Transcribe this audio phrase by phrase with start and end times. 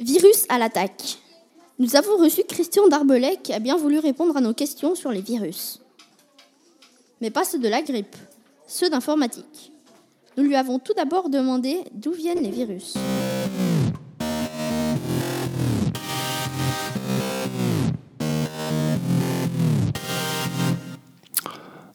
[0.00, 1.18] Virus à l'attaque.
[1.78, 5.20] Nous avons reçu Christian Darbelay qui a bien voulu répondre à nos questions sur les
[5.20, 5.80] virus.
[7.20, 8.16] Mais pas ceux de la grippe,
[8.66, 9.72] ceux d'informatique.
[10.36, 12.94] Nous lui avons tout d'abord demandé d'où viennent les virus.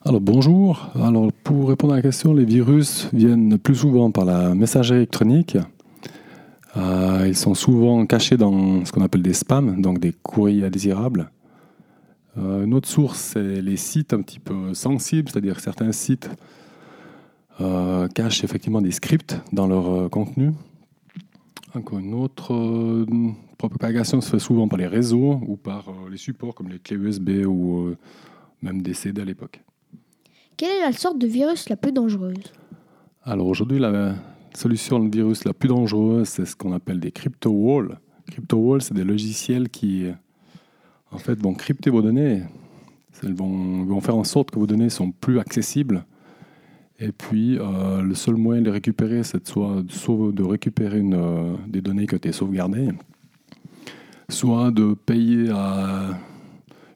[0.06, 0.88] Alors bonjour.
[0.94, 5.58] Alors pour répondre à la question, les virus viennent plus souvent par la messagerie électronique.
[6.76, 11.30] Euh, ils sont souvent cachés dans ce qu'on appelle des spams, donc des courriers indésirables.
[12.38, 16.30] Euh, une autre source, c'est les sites un petit peu sensibles, c'est-à-dire que certains sites
[17.60, 20.52] euh, cachent effectivement des scripts dans leur contenu.
[21.74, 23.06] Encore une autre
[23.58, 27.44] propagation se fait souvent par les réseaux ou par les supports comme les clés USB
[27.46, 27.94] ou
[28.62, 29.60] même des CD à l'époque.
[30.56, 32.52] Quelle est la sorte de virus la plus dangereuse?
[33.24, 34.14] Alors aujourd'hui, la
[34.54, 37.98] solution de virus la plus dangereuse, c'est ce qu'on appelle des crypto walls.
[38.30, 40.06] Crypto walls, c'est des logiciels qui
[41.10, 42.42] en fait vont crypter vos données.
[43.22, 46.04] Ils vont, faire en sorte que vos données sont plus accessibles.
[46.98, 51.80] Et puis, euh, le seul moyen de les récupérer, c'est soit de récupérer euh, des
[51.80, 52.90] données qui ont été sauvegardées,
[54.28, 55.50] soit de payer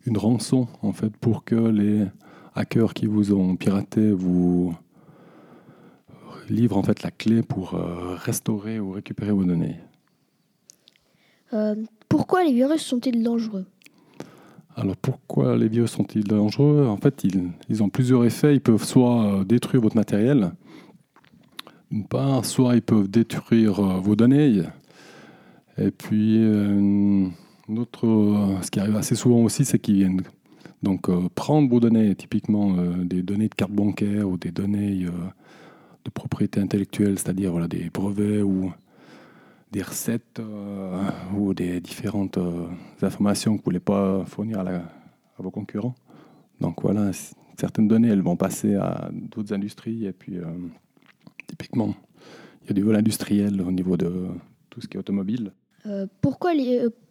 [0.06, 2.04] une rançon en fait pour que les
[2.54, 4.74] hackers qui vous ont piraté vous
[6.48, 9.76] livrent en fait la clé pour euh, restaurer ou récupérer vos données.
[11.52, 11.74] Euh,
[12.08, 13.66] pourquoi les virus sont-ils dangereux?
[14.76, 16.86] Alors pourquoi les virus sont-ils dangereux?
[16.86, 17.24] En fait,
[17.68, 18.54] ils, ont plusieurs effets.
[18.54, 20.52] Ils peuvent soit euh, détruire votre matériel,
[21.90, 24.62] d'une part, soit ils peuvent détruire vos données.
[25.78, 26.40] Et puis,
[27.68, 30.22] autre, ce qui arrive assez souvent aussi, c'est qu'ils viennent
[30.84, 35.06] donc euh, prendre vos données, typiquement euh, des données de carte bancaire ou des données
[36.04, 38.72] de propriété intellectuelle, c'est-à-dire voilà, des brevets ou
[39.72, 40.40] des recettes
[41.36, 42.38] ou des différentes
[43.02, 44.64] informations que vous ne voulez pas fournir à,
[45.38, 45.96] vos concurrents.
[46.60, 47.10] Donc voilà,
[47.58, 50.38] certaines données, elles vont passer à d'autres industries et puis
[51.48, 51.94] typiquement,
[52.62, 54.28] il y a du vol industriel au niveau de
[54.70, 55.50] tout ce qui est automobile.
[56.20, 56.52] pourquoi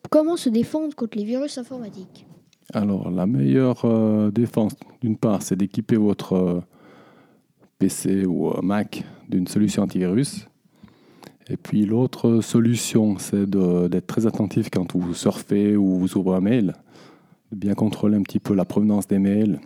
[0.10, 2.26] comment se défendre contre les virus informatiques?
[2.74, 6.62] Alors, la meilleure euh, défense, d'une part, c'est d'équiper votre euh,
[7.84, 10.48] PC ou euh, Mac d'une solution antivirus.
[11.50, 16.42] Et puis l'autre solution, c'est d'être très attentif quand vous surfez ou vous ouvrez un
[16.42, 16.74] mail,
[17.52, 19.60] de bien contrôler un petit peu la provenance des mails.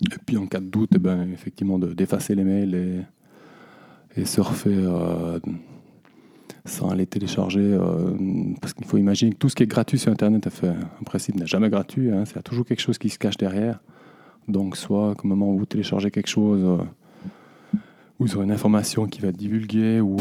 [0.00, 2.74] Et puis en cas de doute, eh ben, effectivement, d'effacer les mails
[4.16, 4.74] et, et surfer
[6.64, 7.60] sans les télécharger.
[7.60, 8.14] Euh,
[8.60, 10.48] parce qu'il faut imaginer que tout ce qui est gratuit sur Internet,
[11.00, 12.10] en principe, n'est jamais gratuit.
[12.10, 13.80] Hein, il y a toujours quelque chose qui se cache derrière.
[14.48, 16.84] Donc, soit au moment où vous téléchargez quelque chose, euh,
[18.22, 20.16] vous aurez une information qui va être divulguée ou.